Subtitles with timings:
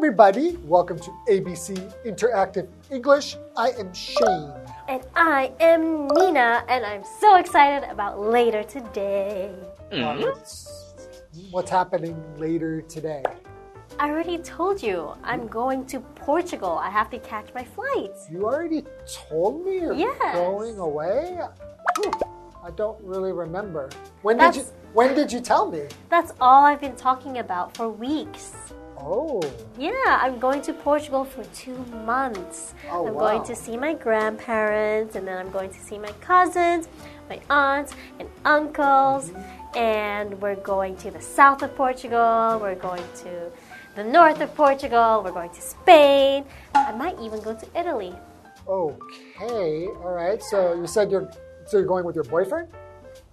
[0.00, 0.56] everybody.
[0.64, 3.36] Welcome to ABC Interactive English.
[3.54, 4.50] I am Shane.
[4.88, 9.52] And I am Nina, and I'm so excited about later today.
[9.92, 10.22] Mm-hmm.
[10.22, 10.94] What's,
[11.50, 13.22] what's happening later today?
[13.98, 16.78] I already told you I'm going to Portugal.
[16.78, 18.12] I have to catch my flight.
[18.32, 18.84] You already
[19.28, 20.34] told me you're Yes.
[20.34, 21.38] going away?
[21.98, 22.10] Whew,
[22.64, 23.90] I don't really remember.
[24.22, 25.82] When did you when did you tell me?
[26.08, 28.54] That's all I've been talking about for weeks.
[29.02, 29.40] Oh.
[29.78, 32.74] Yeah, I'm going to Portugal for two months.
[32.90, 33.20] Oh, I'm wow.
[33.20, 36.88] going to see my grandparents, and then I'm going to see my cousins,
[37.28, 39.30] my aunts, and uncles.
[39.30, 39.78] Mm-hmm.
[39.78, 42.58] And we're going to the south of Portugal.
[42.60, 43.50] We're going to
[43.94, 45.22] the north of Portugal.
[45.24, 46.44] We're going to Spain.
[46.74, 48.14] I might even go to Italy.
[48.66, 49.86] Okay.
[49.86, 50.42] All right.
[50.42, 51.30] So you said you're
[51.66, 52.68] so you're going with your boyfriend?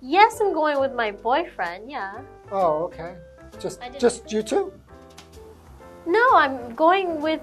[0.01, 1.89] Yes, I'm going with my boyfriend.
[1.89, 2.21] Yeah.
[2.51, 3.15] Oh, okay.
[3.59, 4.71] Just just you two?
[6.07, 7.41] No, I'm going with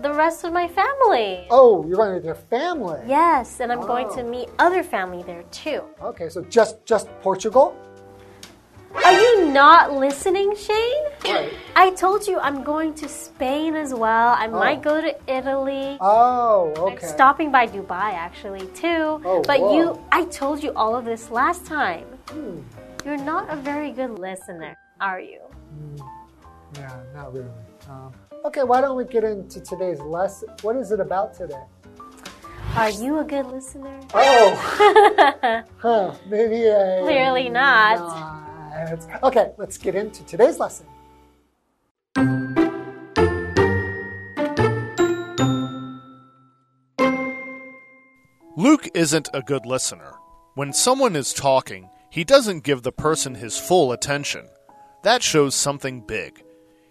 [0.00, 1.46] the rest of my family.
[1.50, 3.00] Oh, you're going with your family.
[3.06, 4.28] Yes, and I'm going to Oh.
[4.34, 5.80] meet other family there too.
[6.10, 7.74] Okay, so just just Portugal?
[9.04, 11.04] Are you not listening, Shane?
[11.24, 11.52] Right.
[11.74, 14.28] I told you I'm going to Spain as well.
[14.38, 15.98] I might go to Italy.
[16.00, 17.06] Oh, I'm okay.
[17.06, 19.20] stopping by Dubai actually too.
[19.24, 19.76] Oh, but whoa.
[19.76, 22.06] you I told you all of this last time.
[22.30, 22.60] Hmm.
[23.04, 25.40] You're not a very good listener, are you?
[26.74, 27.50] Yeah, not really.
[27.88, 28.12] Um,
[28.44, 30.48] okay, why don't we get into today's lesson?
[30.62, 31.62] What is it about today?
[32.74, 34.00] Are you a good listener?
[34.12, 37.00] Oh, huh, maybe I.
[37.02, 37.98] Clearly not.
[37.98, 39.22] not.
[39.22, 40.86] Okay, let's get into today's lesson.
[48.58, 50.14] Luke isn't a good listener.
[50.54, 54.48] When someone is talking, he doesn't give the person his full attention.
[55.02, 56.42] That shows something big.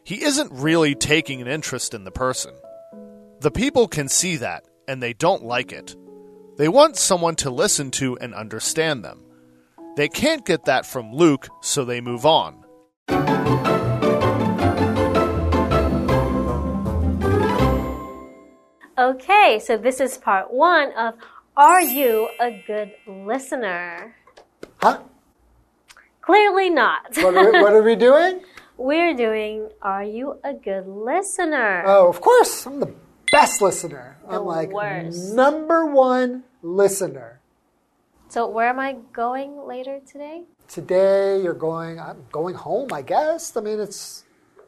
[0.05, 2.53] He isn't really taking an interest in the person.
[3.39, 5.95] The people can see that, and they don't like it.
[6.57, 9.23] They want someone to listen to and understand them.
[9.97, 12.63] They can't get that from Luke, so they move on.
[18.99, 21.15] Okay, so this is part one of
[21.57, 24.15] Are you a good listener?
[24.83, 24.99] Huh?
[26.21, 27.17] Clearly not.
[27.17, 28.41] What are, what are we doing?
[28.77, 31.83] We're doing Are you a good listener?
[31.85, 32.93] Oh, of course, I'm the
[33.31, 34.17] best listener.
[34.27, 35.33] The I'm like worst.
[35.33, 37.39] number one listener.
[38.27, 40.43] So, where am I going later today?
[40.67, 41.99] Today you're going.
[41.99, 42.89] I'm going home.
[42.91, 43.55] I guess.
[43.55, 44.23] I mean, it's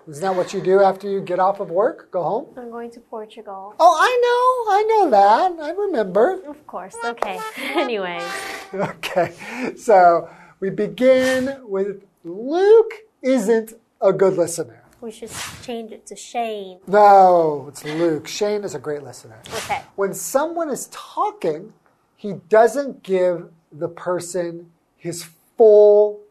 [0.08, 2.10] isn't that what you do after you get off of work?
[2.12, 2.46] Go home.
[2.56, 3.76] I'm going to Portugal.
[3.78, 4.72] Oh, I know.
[4.74, 5.66] I know that.
[5.66, 6.40] I remember.
[6.48, 6.96] Of course.
[7.04, 7.42] Okay.
[7.58, 8.24] Anyways,
[8.74, 9.34] Okay,
[9.76, 10.30] so
[10.62, 14.84] we begin with Luke isn't a good listener.
[15.02, 15.32] we should
[15.64, 16.80] change it to Shane.
[16.88, 18.28] No, it's Luke.
[18.28, 19.40] Shane is a great listener.
[19.54, 19.82] Okay.
[19.96, 21.74] When someone is talking,
[22.16, 25.28] he doesn't give the person his
[25.58, 26.22] full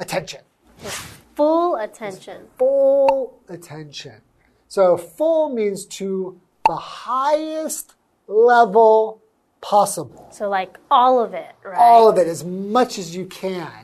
[0.00, 0.40] attention.
[0.78, 0.94] His
[1.34, 2.46] Full attention.
[2.58, 4.20] Full attention.
[4.68, 7.94] So, full means to the highest
[8.28, 9.20] level
[9.60, 10.28] possible.
[10.30, 11.76] So, like all of it, right?
[11.76, 13.83] all of it as much as you can.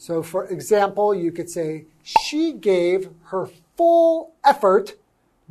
[0.00, 3.46] So, for example, you could say, she gave her
[3.76, 4.94] full effort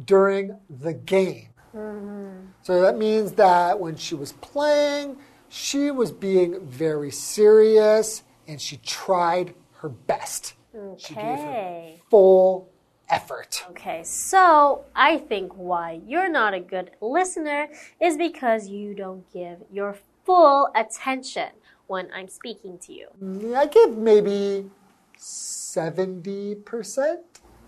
[0.03, 1.49] during the game.
[1.75, 2.47] Mm-hmm.
[2.63, 5.17] So that means that when she was playing,
[5.49, 10.55] she was being very serious and she tried her best.
[10.97, 12.01] She gave her Okay.
[12.09, 12.69] full
[13.07, 13.63] effort.
[13.69, 17.67] Okay, so I think why you're not a good listener
[18.01, 19.95] is because you don't give your
[20.25, 21.49] full attention
[21.89, 23.07] when I'm speaking to you.
[23.21, 24.69] Mm, I give maybe
[25.17, 27.17] 70%.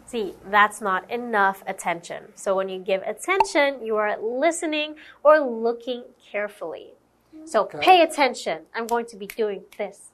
[0.05, 2.31] See, that's not enough attention.
[2.35, 6.93] So when you give attention, you are listening or looking carefully.
[7.45, 7.79] So Okay.
[7.79, 8.63] pay attention.
[8.75, 10.11] I'm going to be doing this.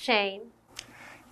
[0.00, 0.52] Shane.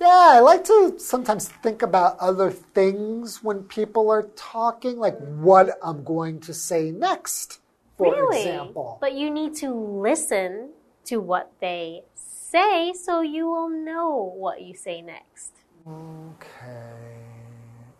[0.01, 5.79] Yeah, I like to sometimes think about other things when people are talking, like what
[5.83, 7.61] I'm going to say next,
[7.97, 8.49] for really?
[8.49, 8.99] example.
[9.01, 10.71] But you need to listen
[11.07, 15.53] to what they say so you will know what you say next.
[15.87, 17.15] Okay.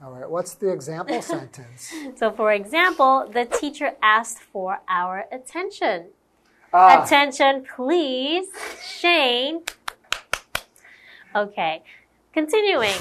[0.03, 1.93] All right, what's the example sentence?
[2.17, 6.09] So, for example, the teacher asked for our attention.
[6.73, 8.49] Ah, Attention, please.
[8.83, 9.63] Shane.
[11.35, 11.83] Okay,
[12.33, 13.01] continuing.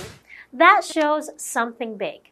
[0.51, 2.31] That shows something big.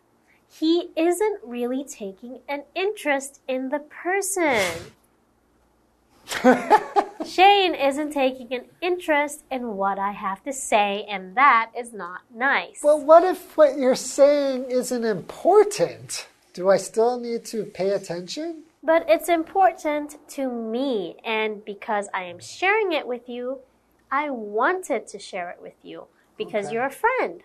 [0.50, 4.62] He isn't really taking an interest in the person.
[7.26, 12.22] Shane isn't taking an interest in what I have to say, and that is not
[12.34, 12.82] nice.
[12.84, 16.28] well, what if what you're saying isn't important?
[16.54, 18.64] do I still need to pay attention?
[18.84, 23.60] But it's important to me, and because I am sharing it with you,
[24.12, 26.08] I wanted to share it with you
[26.38, 26.76] because Okay.
[26.76, 27.42] you're a friend.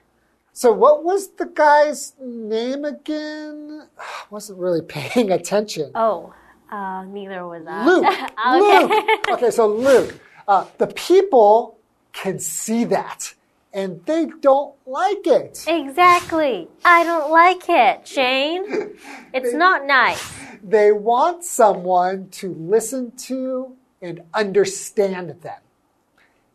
[0.52, 3.86] So, what was the guy's name again?
[3.98, 5.92] I wasn't really paying attention.
[5.94, 6.34] Oh,
[6.70, 7.86] uh, neither was I.
[7.86, 8.06] Luke.
[8.46, 8.94] okay.
[8.94, 9.20] Luke.
[9.30, 10.18] Okay, so Luke,
[10.48, 11.78] uh, the people
[12.12, 13.34] can see that
[13.76, 15.64] and they don't like it.
[15.68, 16.66] Exactly.
[16.84, 18.94] I don't like it, Shane.
[19.34, 20.32] It's not nice.
[20.62, 25.60] They want someone to listen to and understand them.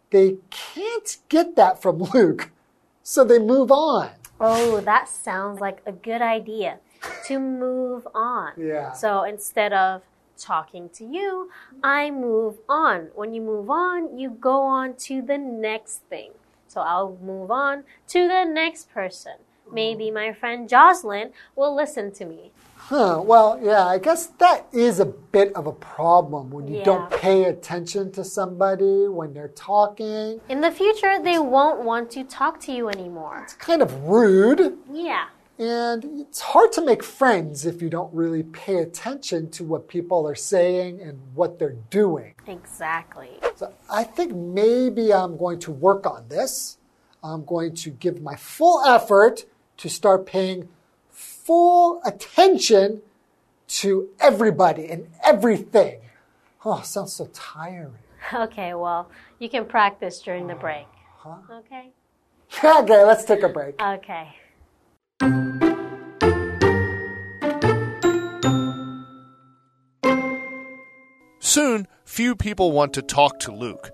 [0.09, 2.49] They can't get that from Luke,
[3.03, 4.09] so they move on.
[4.39, 6.79] Oh, that sounds like a good idea
[7.25, 8.53] to move on.
[8.57, 8.91] Yeah.
[8.93, 10.01] So instead of
[10.37, 11.49] talking to you,
[11.83, 13.09] I move on.
[13.15, 16.31] When you move on, you go on to the next thing.
[16.67, 19.33] So I'll move on to the next person.
[19.71, 22.51] Maybe my friend Jocelyn will listen to me.
[22.75, 27.09] Huh, well, yeah, I guess that is a bit of a problem when you don't
[27.11, 30.41] pay attention to somebody when they're talking.
[30.49, 33.41] In the future, they won't want to talk to you anymore.
[33.43, 34.77] It's kind of rude.
[34.91, 35.27] Yeah.
[35.61, 40.27] And it's hard to make friends if you don't really pay attention to what people
[40.27, 42.33] are saying and what they're doing.
[42.47, 43.29] Exactly.
[43.57, 46.79] So I think maybe I'm going to work on this.
[47.23, 49.45] I'm going to give my full effort
[49.77, 50.67] to start paying
[51.11, 53.03] full attention
[53.67, 55.99] to everybody and everything.
[56.65, 57.93] Oh, sounds so tiring.
[58.33, 60.87] Okay, well, you can practice during the break.
[61.23, 61.91] Okay?
[62.65, 63.79] okay, let's take a break.
[63.79, 64.35] Okay.
[71.53, 73.91] Soon, few people want to talk to Luke.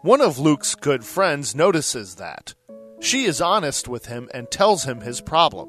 [0.00, 2.54] One of Luke's good friends notices that.
[2.98, 5.68] She is honest with him and tells him his problem.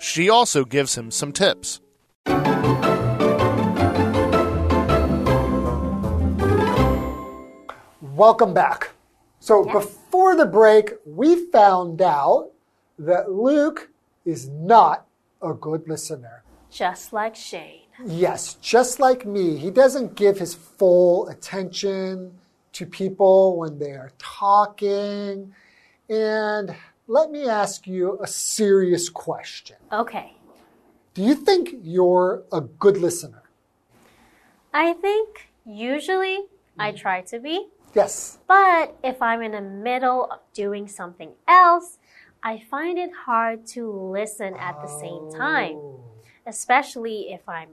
[0.00, 1.80] She also gives him some tips.
[8.00, 8.94] Welcome back.
[9.38, 12.50] So before the break, we found out
[12.98, 13.90] that Luke
[14.24, 15.06] is not
[15.40, 16.42] a good listener.
[16.68, 17.83] Just like Shane.
[18.04, 22.38] Yes, just like me, he doesn't give his full attention
[22.72, 25.54] to people when they are talking.
[26.08, 26.74] And
[27.06, 29.76] let me ask you a serious question.
[29.92, 30.32] Okay.
[31.14, 33.42] Do you think you're a good listener?
[34.72, 36.40] I think usually
[36.78, 36.96] I mm-hmm.
[36.96, 38.38] try to be, Yes.
[38.48, 41.98] but if I'm in the middle of doing something else,
[42.42, 46.03] I find it hard to listen at the same time, oh.
[46.46, 47.70] Especially if I'm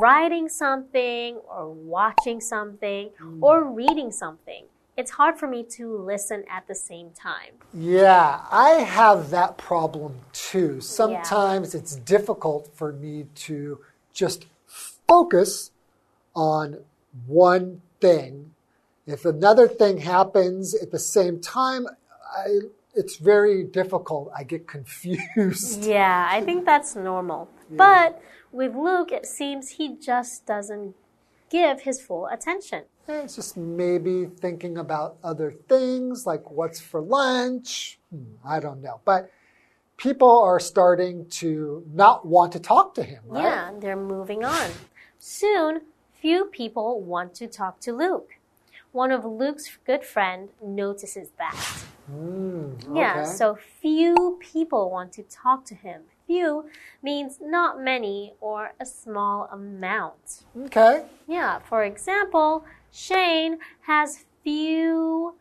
[0.00, 3.42] writing something or watching something mm.
[3.42, 4.64] or reading something.
[4.96, 7.52] It's hard for me to listen at the same time.
[7.74, 10.80] Yeah, I have that problem too.
[10.80, 13.80] Sometimes it's difficult for me to
[14.14, 15.70] just focus
[16.34, 16.78] on
[17.26, 18.52] one thing.
[19.06, 21.86] If another thing happens at the same time,
[22.36, 22.60] I,
[22.96, 24.32] it's very difficult.
[24.36, 25.84] I get confused.
[25.96, 27.48] Yeah, I think that's normal.
[27.70, 30.94] But with Luke, it seems he just doesn't
[31.50, 32.84] give his full attention.
[33.08, 37.98] It's just maybe thinking about other things like what's for lunch.
[38.10, 39.00] Hmm, I don't know.
[39.04, 39.30] But
[39.96, 43.44] people are starting to not want to talk to him, right?
[43.44, 44.70] Yeah, they're moving on.
[45.18, 45.82] Soon,
[46.20, 48.30] few people want to talk to Luke.
[48.92, 51.54] One of Luke's good friend notices that.
[52.08, 52.35] Hmm,
[52.96, 53.30] Yeah, okay.
[53.30, 56.02] so few people want to talk to him.
[56.26, 56.68] Few
[57.02, 60.44] means not many or a small amount.
[60.66, 61.04] Okay.
[61.28, 65.34] Yeah, for example, Shane has few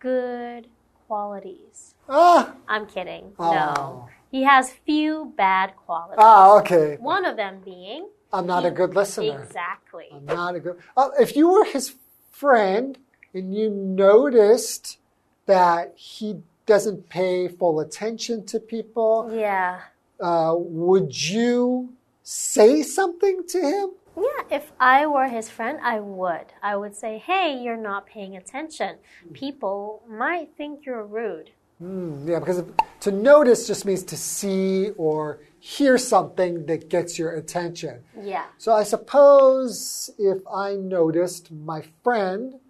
[0.00, 0.68] good
[1.06, 1.94] qualities.
[2.08, 3.32] Ah, I'm kidding.
[3.38, 3.52] Oh.
[3.52, 4.08] No.
[4.30, 6.16] He has few bad qualities.
[6.18, 6.96] ah, okay.
[6.98, 9.42] One of them being I'm not a good listener.
[9.44, 10.06] exactly.
[10.12, 10.78] I'm not a good.
[10.96, 11.94] Uh, if you were his
[12.32, 12.98] friend
[13.32, 14.98] and you noticed
[15.46, 19.80] that he doesn't pay full attention to people, Yeah.
[20.20, 21.92] uh, would you
[22.22, 23.90] say something to him?
[24.16, 26.46] Yeah, if I were his friend, I would.
[26.62, 28.96] I would say, hey, you're not paying attention.
[29.32, 31.50] People might think you're rude.
[31.80, 32.62] Hmm, yeah, because
[33.00, 38.04] to notice just means to see or hear something that gets your attention.
[38.22, 38.44] Yeah.
[38.58, 42.60] So I suppose if I noticed my friend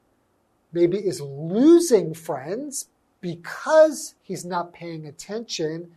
[0.72, 2.86] maybe is losing friends
[3.24, 5.90] because he's not paying attention,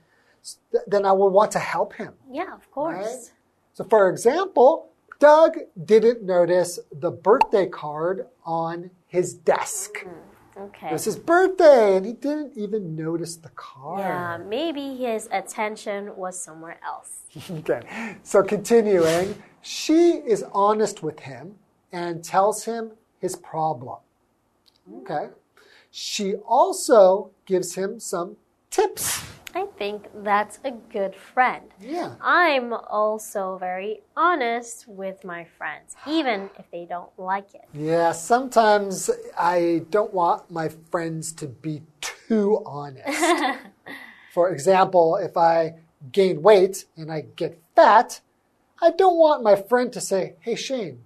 [0.88, 2.14] then I will want to help him.
[2.32, 3.32] Yeah, of course.
[3.74, 10.06] So, for example, Doug didn't notice the birthday card on his desk.
[10.06, 10.88] Mm, okay.
[10.88, 14.00] It was his birthday, and he didn't even notice the card.
[14.00, 17.24] Yeah, maybe his attention was somewhere else.
[17.52, 17.82] okay.
[18.24, 21.56] So continuing, she is honest with him
[21.92, 23.98] and tells him his problem.
[25.02, 25.28] Okay.
[26.00, 28.38] She also gives him some
[28.70, 29.20] tips.
[29.56, 31.72] I think that's a good friend.
[31.82, 32.14] Yeah.
[32.22, 37.66] I'm also very honest with my friends, even if they don't like it.
[37.74, 43.58] Yeah, sometimes I don't want my friends to be too honest.
[44.36, 45.78] For example, if I
[46.12, 48.22] gain weight and I get fat,
[48.80, 51.00] I don't want my friend to say, Hey Shane,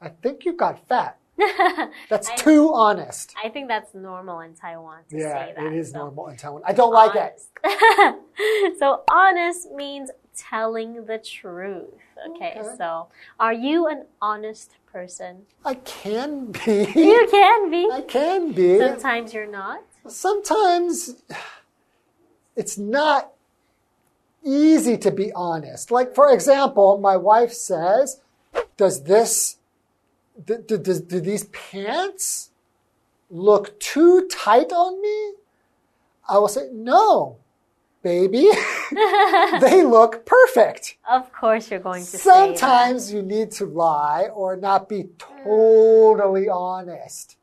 [0.00, 1.16] I think you got fat.
[2.08, 3.34] That's too honest.
[3.42, 5.64] I think that's normal in Taiwan to Yeah, say that.
[5.66, 6.62] it is so normal in Taiwan.
[6.64, 7.40] I don't like it.
[8.78, 11.88] so honest means telling the truth.
[12.30, 12.68] Okay, Okay.
[12.76, 13.08] so
[13.40, 15.42] are you an honest person?
[15.64, 16.86] I can be.
[16.94, 17.88] You can be.
[17.90, 18.78] I can be.
[18.78, 19.82] Sometimes you're not.
[20.08, 21.16] Sometimes
[22.56, 23.32] it's not
[24.44, 25.90] easy to be honest.
[25.90, 28.20] Like, for example, my wife says,
[28.76, 29.56] Does this,
[30.44, 32.50] do, do, do, these pants
[33.30, 35.32] look too tight on me?
[36.28, 37.38] I will say, No,
[38.02, 38.48] baby.
[39.60, 40.96] they look perfect.
[41.08, 42.18] Of course, you're going to say.
[42.18, 47.36] Sometimes you need to lie or not be totally honest.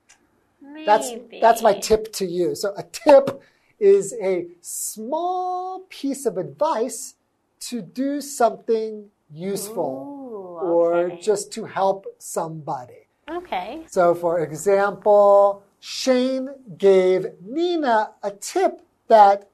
[0.85, 1.39] That's Maybe.
[1.41, 2.55] that's my tip to you.
[2.55, 3.41] So a tip
[3.79, 7.15] is a small piece of advice
[7.61, 10.18] to do something useful Ooh,
[10.61, 11.21] or okay.
[11.21, 13.07] just to help somebody.
[13.29, 13.83] Okay.
[13.87, 19.47] So for example, Shane gave Nina a tip that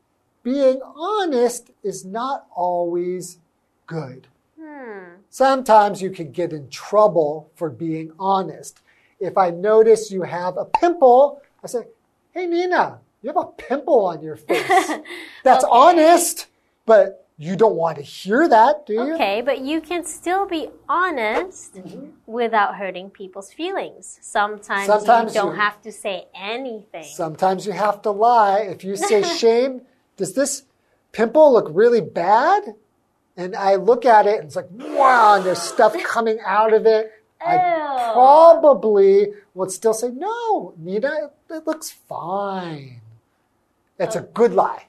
[0.43, 3.39] being honest is not always
[3.87, 4.27] good.
[4.59, 5.15] Hmm.
[5.29, 8.81] Sometimes you can get in trouble for being honest.
[9.19, 11.83] If I notice you have a pimple, I say,
[12.31, 14.67] Hey, Nina, you have a pimple on your face.
[15.43, 15.71] That's Okay.
[15.71, 16.47] honest,
[16.85, 19.13] but you don't want to hear that, do you?
[19.15, 22.05] Okay, but you can still be honest Mm-hmm.
[22.25, 24.17] without hurting people's feelings.
[24.21, 27.03] Sometimes, Sometimes you don't you- have to say anything.
[27.03, 28.59] Sometimes you have to lie.
[28.59, 29.81] If you say, Shane,
[30.17, 30.63] does this
[31.11, 32.75] pimple look really bad?
[33.37, 36.85] And I look at it and it's like, wow, and there's stuff coming out of
[36.85, 37.11] it.
[37.45, 37.57] I
[38.13, 41.11] probably would still say, no, Nina,
[41.49, 43.01] it, it looks fine.
[43.99, 44.85] It's a good lie.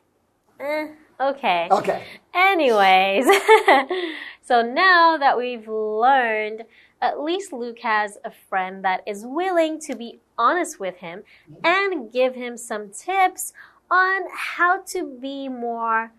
[0.61, 0.87] Eh,
[1.21, 1.69] okay.
[1.71, 2.05] Okay.
[2.37, 3.25] Anyways,
[4.43, 6.64] so now that we've learned,
[7.00, 11.23] at least Luke has a friend that is willing to be honest with him
[11.64, 13.55] and give him some tips
[13.90, 16.12] on how to be more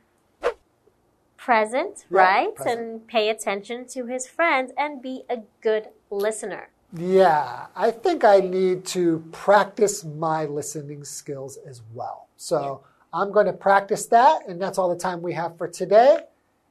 [1.37, 2.55] present, Yeah, right?
[2.55, 2.79] present.
[2.79, 6.69] And pay attention to his friends and be a good listener.
[6.93, 12.27] Yeah, I think I need to practice my listening skills as well.
[12.37, 12.81] So
[13.17, 16.19] I'm going to practice that, and that's all the time we have for today.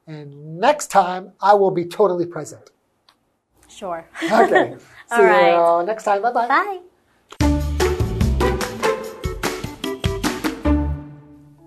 [0.06, 2.70] And next time, I will be totally present.
[3.68, 4.06] Sure.
[4.22, 4.76] Okay.
[5.08, 5.80] See All right.
[5.80, 6.22] you next time.
[6.22, 6.46] Bye bye.
[6.46, 6.80] Bye.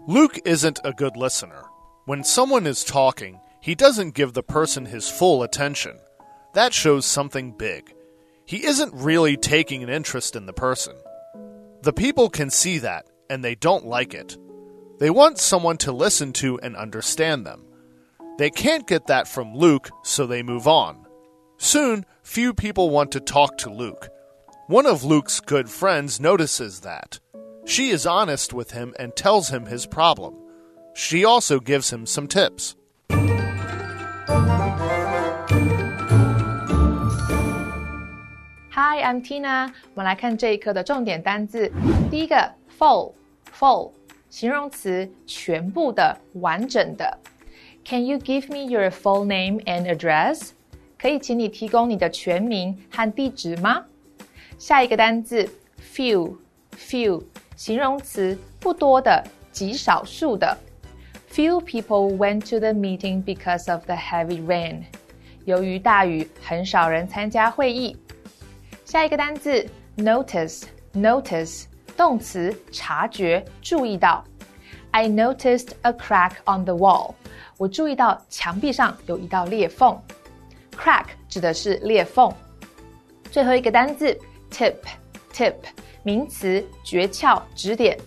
[0.07, 1.65] Luke isn't a good listener.
[2.05, 6.00] When someone is talking, he doesn't give the person his full attention.
[6.53, 7.93] That shows something big.
[8.45, 10.95] He isn't really taking an interest in the person.
[11.81, 14.38] The people can see that, and they don't like it.
[14.99, 17.64] They want someone to listen to and understand them.
[18.38, 21.06] They can't get that from Luke, so they move on.
[21.58, 24.08] Soon, few people want to talk to Luke.
[24.66, 27.20] One of Luke's good friends notices that.
[27.64, 30.34] She is honest with him and tells him his problem.
[30.94, 32.75] She also gives him some tips.
[38.70, 39.73] Hi, I'm Tina。
[39.94, 41.70] 我们来看这一课的重点单字。
[42.11, 43.92] 第一个，full，full，
[44.30, 47.18] 形容词，全部的、完整的。
[47.84, 50.50] Can you give me your full name and address？
[50.99, 53.84] 可以请你提供你的全名和地址吗？
[54.58, 55.49] 下一个单字，
[55.94, 57.23] few，few，
[57.56, 60.56] 形容词，不多的、极少数的。
[61.30, 64.84] Few people went to the meeting because of the heavy rain。
[65.44, 67.96] 由于大雨，很少人参加会议。
[68.84, 71.64] 下一个单字 notice，notice
[72.00, 74.24] 动词察觉、注意到。
[74.91, 77.13] I noticed a crack on the wall。
[77.58, 80.01] 我注意到墙壁上有一道裂缝。
[80.77, 82.34] Crack 指的是裂缝。
[83.29, 84.18] 最后一个单字
[84.50, 85.56] tip，tip
[86.01, 88.00] 名词诀窍、指点。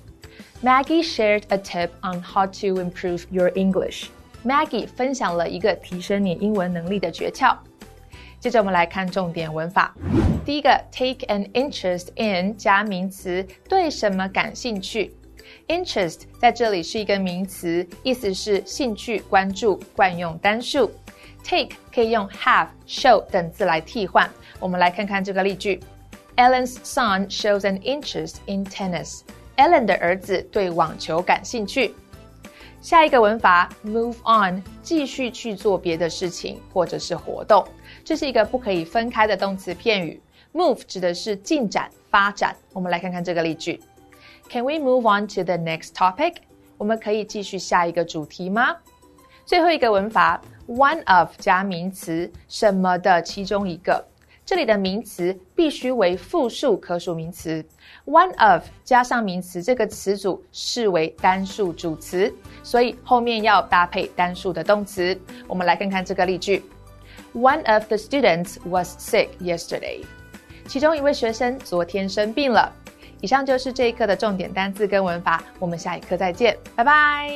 [0.64, 4.06] Maggie shared a tip on how to improve your English。
[4.42, 7.54] Maggie 分享了一个提升你英文能力的诀窍。
[8.40, 9.94] 接着我们来看重点文法。
[10.44, 15.14] 第一个，take an interest in 加名词，对什么感兴趣
[15.68, 20.90] ？interest 在这里是一个名词，意思是兴趣、关注，惯用单数。
[21.44, 24.28] take 可以用 have、show 等字来替换。
[24.58, 25.80] 我们来看看这个例句
[26.34, 29.20] ：Ellen's son shows an interest in tennis.
[29.56, 31.94] Ellen 的儿子对网球感兴趣。
[32.80, 37.64] 下一个文法 move on，继续去做别的事情或者是活动，
[38.04, 40.20] 这是一个不可以分开的动词片语。
[40.52, 42.54] Move 指的是进展、发展。
[42.72, 43.80] 我们来看看这个例句
[44.50, 46.36] ：Can we move on to the next topic？
[46.76, 48.76] 我们可以继续下一个主题吗？
[49.44, 54.04] 最后一个文法 one of 加名词，什么的其中一个。
[54.44, 57.64] 这里的名词必须为复数可数名词
[58.06, 62.32] ，one of 加上名词这个词组视为单数主词，
[62.64, 65.16] 所以后面要搭配单数的动词。
[65.46, 66.64] 我们来看看这个例句
[67.32, 70.04] ：One of the students was sick yesterday。
[70.66, 72.72] 其中一位学生昨天生病了。
[73.20, 77.30] 以上就是这一课的重点单词跟文法，我们下一课再见，拜拜。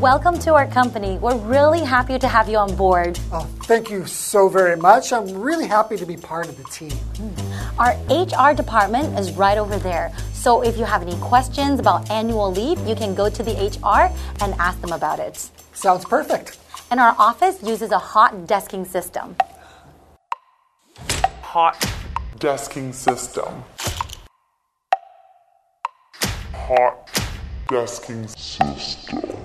[0.00, 1.16] Welcome to our company.
[1.20, 3.20] We're really happy to have you on board.
[3.30, 5.12] Oh, thank you so very much.
[5.12, 6.90] I'm really happy to be part of the team.
[7.78, 10.12] Our HR department is right over there.
[10.34, 14.12] So if you have any questions about annual leave, you can go to the HR
[14.42, 15.48] and ask them about it.
[15.72, 16.58] Sounds perfect.
[16.90, 19.36] And our office uses a hot desking system.
[21.40, 21.80] Hot
[22.36, 23.64] desking system.
[26.52, 27.08] Hot
[27.68, 29.38] desking system.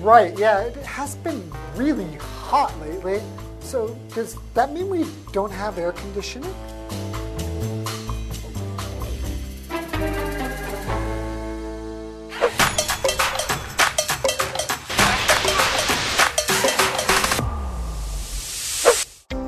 [0.00, 3.20] Right, yeah, it has been really hot lately.
[3.66, 6.54] So, does that mean we don't have air conditioning?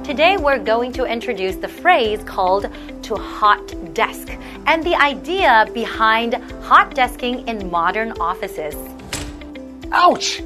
[0.03, 2.69] Today we're going to introduce the phrase called
[3.05, 4.31] to hot desk
[4.67, 8.75] and the idea behind hot desking in modern offices.
[9.93, 10.43] Ouch!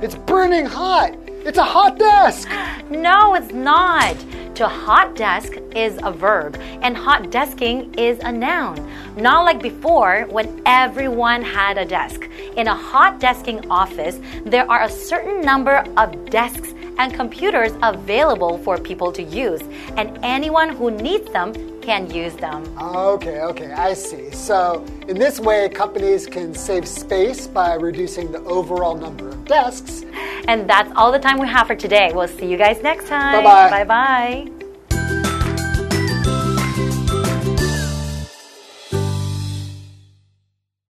[0.00, 1.21] It's burning hot!
[1.44, 2.48] It's a hot desk!
[2.88, 4.16] No, it's not.
[4.54, 8.88] To hot desk is a verb, and hot desking is a noun.
[9.16, 12.28] Not like before when everyone had a desk.
[12.56, 18.58] In a hot desking office, there are a certain number of desks and computers available
[18.58, 19.62] for people to use,
[19.96, 22.62] and anyone who needs them can use them.
[22.78, 24.30] Okay, okay, I see.
[24.30, 30.04] So, in this way, companies can save space by reducing the overall number of desks.
[30.48, 32.10] And that's all the time we have for today.
[32.14, 33.44] We'll see you guys next time.
[33.44, 33.70] Bye-bye.
[33.70, 34.61] Bye bye.